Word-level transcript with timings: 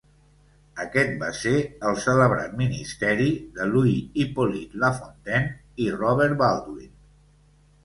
Aquest 0.83 1.11
va 1.23 1.27
ser 1.39 1.51
el 1.89 1.97
celebrat 2.05 2.55
ministeri 2.61 3.29
de 3.59 3.69
Louis-Hippolyte 3.75 4.83
Lafontaine 4.87 5.87
i 5.87 5.93
Robert 6.01 6.37
Baldwin. 6.43 6.93